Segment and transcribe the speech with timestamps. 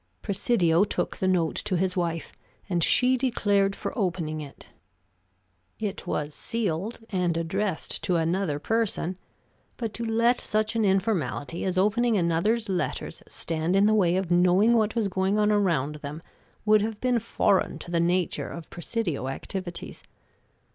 [0.23, 2.33] Presidio took the note to his wife,
[2.67, 4.69] and she declared for opening it.
[5.79, 9.15] It was sealed, and addressed to another person;
[9.77, 14.31] but to let such an informality as opening another's letters stand in the way of
[14.31, 16.23] knowing what was going on around them
[16.65, 20.01] would have been foreign to the nature of Presidio activities.